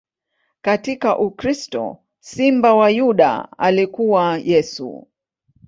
[0.61, 5.07] Katika ukristo, Simba wa Yuda alikuwa Yesu.